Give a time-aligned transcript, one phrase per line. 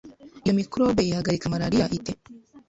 [0.43, 2.11] Iyo microbe ihagarika malaria ite?